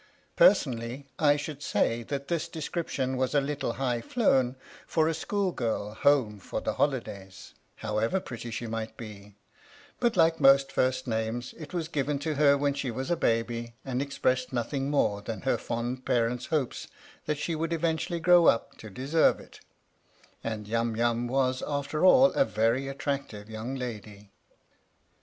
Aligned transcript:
Personally 0.35 1.05
I 1.19 1.35
should 1.35 1.61
say 1.61 2.01
that 2.01 2.27
this 2.27 2.47
description 2.47 3.17
was 3.17 3.35
a 3.35 3.39
little 3.39 3.73
high 3.73 4.01
flown 4.01 4.55
fora 4.87 5.13
school 5.13 5.51
girl 5.51 5.93
home 5.93 6.39
for 6.39 6.59
the 6.59 6.73
holidays, 6.73 7.53
however 7.75 8.19
pretty 8.19 8.49
she 8.49 8.65
might 8.65 8.97
be, 8.97 9.35
but 9.99 10.17
like 10.17 10.39
most 10.39 10.71
first 10.71 11.05
names, 11.05 11.53
it 11.55 11.71
was 11.71 11.87
given 11.87 12.17
to 12.17 12.33
her 12.33 12.57
when 12.57 12.73
she 12.73 12.89
was 12.89 13.11
a 13.11 13.15
baby 13.15 13.75
and 13.85 14.01
expressed 14.01 14.51
nothing 14.51 14.89
more 14.89 15.21
than 15.21 15.41
her 15.41 15.55
fond 15.59 16.03
parents' 16.03 16.47
hopes 16.47 16.87
that 17.27 17.37
she 17.37 17.53
would 17.53 17.71
eventually 17.71 18.19
grow 18.19 18.47
up 18.47 18.75
to 18.79 18.89
deserve 18.89 19.39
it, 19.39 19.59
and 20.43 20.67
Yum 20.67 20.95
Yum 20.95 21.27
was 21.27 21.61
after 21.67 22.03
all 22.03 22.31
a 22.33 22.43
very 22.43 22.87
attractive 22.87 23.51
young 23.51 23.75
lady. 23.75 24.31